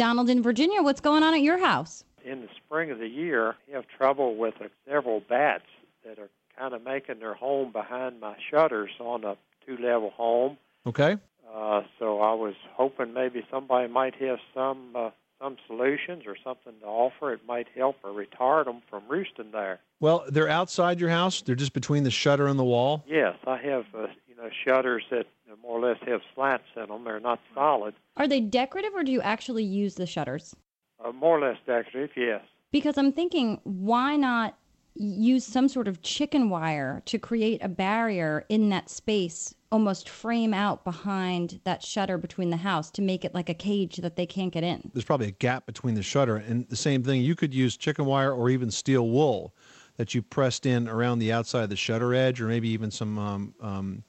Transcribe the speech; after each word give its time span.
Donald 0.00 0.30
in 0.30 0.42
Virginia, 0.42 0.80
what's 0.80 1.02
going 1.02 1.22
on 1.22 1.34
at 1.34 1.42
your 1.42 1.58
house? 1.58 2.04
In 2.24 2.40
the 2.40 2.48
spring 2.56 2.90
of 2.90 2.98
the 2.98 3.06
year, 3.06 3.56
I 3.68 3.76
have 3.76 3.84
trouble 3.86 4.34
with 4.34 4.54
uh, 4.58 4.68
several 4.88 5.20
bats 5.20 5.66
that 6.06 6.18
are 6.18 6.30
kind 6.58 6.72
of 6.72 6.82
making 6.82 7.18
their 7.18 7.34
home 7.34 7.70
behind 7.70 8.18
my 8.18 8.34
shutters 8.50 8.92
on 8.98 9.24
a 9.24 9.36
two-level 9.66 10.08
home. 10.08 10.56
Okay. 10.86 11.18
Uh, 11.54 11.82
so 11.98 12.22
I 12.22 12.32
was 12.32 12.54
hoping 12.72 13.12
maybe 13.12 13.44
somebody 13.50 13.88
might 13.88 14.14
have 14.14 14.38
some 14.54 14.96
uh, 14.96 15.10
some 15.38 15.58
solutions 15.66 16.22
or 16.26 16.34
something 16.42 16.72
to 16.80 16.86
offer. 16.86 17.34
It 17.34 17.40
might 17.46 17.66
help 17.76 17.96
or 18.02 18.10
retard 18.10 18.64
them 18.64 18.80
from 18.88 19.02
roosting 19.06 19.50
there. 19.52 19.80
Well, 20.00 20.24
they're 20.28 20.48
outside 20.48 20.98
your 20.98 21.10
house. 21.10 21.42
They're 21.42 21.54
just 21.54 21.74
between 21.74 22.04
the 22.04 22.10
shutter 22.10 22.46
and 22.46 22.58
the 22.58 22.64
wall. 22.64 23.04
Yes, 23.06 23.36
I 23.46 23.58
have 23.58 23.84
uh, 23.94 24.06
you 24.26 24.34
know 24.36 24.48
shutters 24.64 25.02
that 25.10 25.26
more 25.70 25.78
or 25.78 25.88
less 25.88 25.98
have 26.06 26.20
slats 26.34 26.64
in 26.76 26.88
them. 26.88 27.04
They're 27.04 27.20
not 27.20 27.38
solid. 27.54 27.94
Are 28.16 28.26
they 28.26 28.40
decorative 28.40 28.92
or 28.92 29.04
do 29.04 29.12
you 29.12 29.20
actually 29.20 29.62
use 29.62 29.94
the 29.94 30.06
shutters? 30.06 30.56
Uh, 31.02 31.12
more 31.12 31.38
or 31.38 31.48
less 31.48 31.58
decorative, 31.64 32.10
yes. 32.16 32.42
Because 32.72 32.98
I'm 32.98 33.12
thinking, 33.12 33.60
why 33.62 34.16
not 34.16 34.56
use 34.94 35.44
some 35.46 35.68
sort 35.68 35.86
of 35.86 36.02
chicken 36.02 36.50
wire 36.50 37.02
to 37.06 37.18
create 37.18 37.62
a 37.62 37.68
barrier 37.68 38.44
in 38.48 38.68
that 38.70 38.90
space, 38.90 39.54
almost 39.70 40.08
frame 40.08 40.52
out 40.52 40.84
behind 40.84 41.60
that 41.62 41.84
shutter 41.84 42.18
between 42.18 42.50
the 42.50 42.56
house 42.56 42.90
to 42.90 43.00
make 43.00 43.24
it 43.24 43.32
like 43.32 43.48
a 43.48 43.54
cage 43.54 43.98
that 43.98 44.16
they 44.16 44.26
can't 44.26 44.52
get 44.52 44.64
in? 44.64 44.90
There's 44.92 45.04
probably 45.04 45.28
a 45.28 45.32
gap 45.32 45.66
between 45.66 45.94
the 45.94 46.02
shutter 46.02 46.36
and 46.36 46.68
the 46.68 46.76
same 46.76 47.04
thing. 47.04 47.22
You 47.22 47.36
could 47.36 47.54
use 47.54 47.76
chicken 47.76 48.06
wire 48.06 48.32
or 48.32 48.50
even 48.50 48.72
steel 48.72 49.08
wool 49.08 49.54
that 49.96 50.14
you 50.14 50.22
pressed 50.22 50.66
in 50.66 50.88
around 50.88 51.20
the 51.20 51.30
outside 51.30 51.62
of 51.62 51.70
the 51.70 51.76
shutter 51.76 52.12
edge, 52.12 52.40
or 52.40 52.46
maybe 52.46 52.68
even 52.70 52.90
some 52.90 53.18
um, 53.18 53.54
um, 53.60 54.02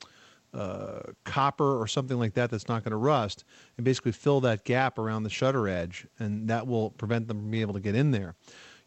uh, 0.53 0.99
copper 1.23 1.81
or 1.81 1.87
something 1.87 2.19
like 2.19 2.33
that 2.33 2.49
that's 2.49 2.67
not 2.67 2.83
going 2.83 2.91
to 2.91 2.97
rust, 2.97 3.45
and 3.77 3.85
basically 3.85 4.11
fill 4.11 4.41
that 4.41 4.63
gap 4.65 4.97
around 4.97 5.23
the 5.23 5.29
shutter 5.29 5.67
edge, 5.67 6.05
and 6.19 6.47
that 6.49 6.67
will 6.67 6.91
prevent 6.91 7.27
them 7.27 7.37
from 7.37 7.51
being 7.51 7.61
able 7.61 7.73
to 7.73 7.79
get 7.79 7.95
in 7.95 8.11
there. 8.11 8.35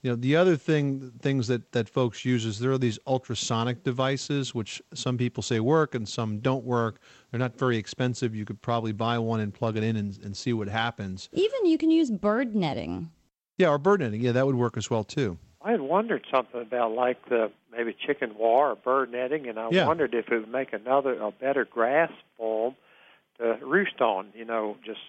You 0.03 0.11
know, 0.11 0.17
the 0.17 0.37
other 0.37 0.55
thing, 0.55 1.13
things 1.23 1.47
that, 1.47 1.73
that 1.73 1.89
folks 1.89 2.27
use 2.27 2.45
is 2.45 2.59
there 2.59 2.73
are 2.73 2.79
these 2.79 2.99
ultrasonic 3.07 3.85
devices, 3.85 4.55
which 4.55 4.83
some 4.93 5.17
people 5.17 5.43
say 5.43 5.61
work 5.61 5.95
and 5.95 6.07
some 6.07 6.41
don't 6.41 6.63
work. 6.63 7.01
They're 7.31 7.41
not 7.41 7.57
very 7.57 7.79
expensive. 7.79 8.35
You 8.35 8.45
could 8.45 8.61
probably 8.61 8.93
buy 8.93 9.19
one 9.19 9.41
and 9.41 9.55
plug 9.55 9.79
it 9.79 9.83
in 9.83 9.97
and, 9.97 10.19
and 10.23 10.37
see 10.37 10.53
what 10.53 10.69
happens. 10.69 11.31
Even 11.33 11.65
you 11.65 11.79
can 11.79 11.91
use 11.91 12.11
bird 12.11 12.55
netting. 12.55 13.11
Yeah, 13.57 13.69
or 13.69 13.79
bird 13.79 14.01
netting. 14.01 14.21
Yeah, 14.21 14.33
that 14.33 14.45
would 14.45 14.57
work 14.57 14.77
as 14.77 14.91
well 14.91 15.05
too. 15.05 15.39
I 15.65 15.71
had 15.71 15.81
wondered 15.81 16.27
something 16.31 16.61
about 16.61 16.93
like 16.93 17.27
the 17.29 17.51
maybe 17.73 17.97
chicken 18.07 18.35
wire 18.37 18.73
or 18.73 18.77
bird 18.77 19.11
netting, 19.11 19.49
and 19.49 19.59
I 19.59 19.71
Yeah. 19.71 19.87
wondered 19.87 20.15
if 20.15 20.29
it 20.31 20.39
would 20.39 20.49
make 20.49 20.73
another 20.75 21.15
a 21.21 21.31
better 21.31 21.65
grass 21.65 22.13
for 22.37 22.69
'em 22.69 22.77
to 23.39 23.65
roost 23.65 24.01
on. 24.03 24.31
You 24.35 24.45
know, 24.45 24.77
just 24.85 25.01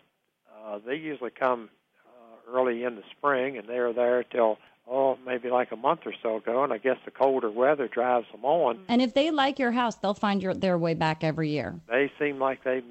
uh, 0.66 0.80
they 0.80 0.96
usually 0.96 1.30
come 1.32 1.70
uh, 2.08 2.52
early 2.58 2.84
in 2.86 2.96
the 2.96 3.04
spring, 3.12 3.58
and 3.58 3.68
they're 3.68 3.92
there 3.94 4.24
till 4.24 4.58
oh 4.88 5.18
maybe 5.26 5.50
like 5.50 5.72
a 5.74 5.76
month 5.76 6.02
or 6.06 6.14
so 6.24 6.38
ago, 6.38 6.64
and 6.64 6.72
I 6.72 6.78
guess 6.78 6.98
the 7.04 7.12
colder 7.12 7.52
weather 7.52 7.88
drives 7.90 8.32
them 8.32 8.46
on. 8.46 8.86
And 8.88 9.02
if 9.02 9.14
they 9.14 9.32
like 9.32 9.60
your 9.60 9.72
house, 9.72 9.96
they'll 9.96 10.14
find 10.14 10.42
your, 10.42 10.54
their 10.54 10.78
way 10.78 10.94
back 10.94 11.24
every 11.24 11.50
year. 11.50 11.76
They 11.88 12.12
seem 12.18 12.40
like 12.40 12.64
they 12.64 12.82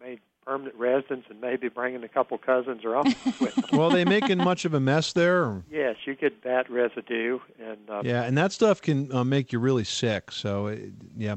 made 0.00 0.20
permanent 0.46 0.76
residents, 0.76 1.26
and 1.28 1.40
maybe 1.40 1.68
bringing 1.68 2.04
a 2.04 2.08
couple 2.08 2.38
cousins 2.38 2.84
or 2.84 2.96
uncles 2.96 3.16
with 3.40 3.54
them. 3.54 3.78
well, 3.78 3.90
they 3.90 4.04
making 4.04 4.38
much 4.38 4.64
of 4.64 4.74
a 4.74 4.80
mess 4.80 5.12
there? 5.12 5.62
Yes, 5.70 5.96
you 6.04 6.14
get 6.14 6.42
bat 6.42 6.70
residue, 6.70 7.40
and 7.58 7.90
uh, 7.90 8.02
Yeah, 8.04 8.22
and 8.22 8.38
that 8.38 8.52
stuff 8.52 8.80
can 8.80 9.12
uh, 9.12 9.24
make 9.24 9.52
you 9.52 9.58
really 9.58 9.84
sick. 9.84 10.30
So, 10.30 10.68
it, 10.68 10.92
yeah. 11.16 11.36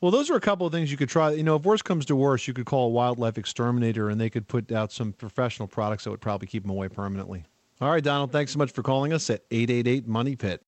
Well, 0.00 0.10
those 0.10 0.30
are 0.30 0.36
a 0.36 0.40
couple 0.40 0.66
of 0.66 0.72
things 0.72 0.90
you 0.90 0.96
could 0.96 1.08
try. 1.08 1.32
You 1.32 1.42
know, 1.42 1.56
if 1.56 1.62
worse 1.62 1.82
comes 1.82 2.04
to 2.06 2.16
worse, 2.16 2.46
you 2.46 2.54
could 2.54 2.66
call 2.66 2.86
a 2.86 2.90
wildlife 2.90 3.38
exterminator 3.38 4.10
and 4.10 4.20
they 4.20 4.30
could 4.30 4.46
put 4.46 4.70
out 4.70 4.92
some 4.92 5.12
professional 5.12 5.66
products 5.66 6.04
that 6.04 6.10
would 6.10 6.20
probably 6.20 6.46
keep 6.46 6.62
them 6.62 6.70
away 6.70 6.88
permanently. 6.88 7.44
All 7.80 7.90
right, 7.90 8.04
Donald, 8.04 8.30
thanks 8.30 8.52
so 8.52 8.58
much 8.58 8.70
for 8.70 8.82
calling 8.82 9.12
us 9.12 9.30
at 9.30 9.42
888 9.50 10.06
Money 10.06 10.36
Pit. 10.36 10.62